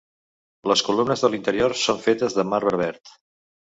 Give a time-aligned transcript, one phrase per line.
[0.71, 3.19] Les columnes de l'interior són fetes de marbre verd.